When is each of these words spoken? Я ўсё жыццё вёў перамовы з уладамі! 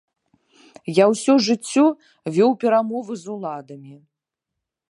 Я 0.99 1.05
ўсё 1.11 1.33
жыццё 1.49 1.85
вёў 2.37 2.51
перамовы 2.63 3.13
з 3.25 3.33
уладамі! 3.35 3.95